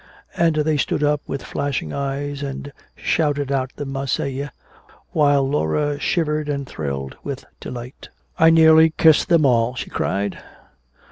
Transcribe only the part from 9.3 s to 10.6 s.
all!" she cried.